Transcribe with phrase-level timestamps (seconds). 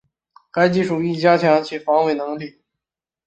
[0.49, 2.59] 该技术亦加强其防伪能力。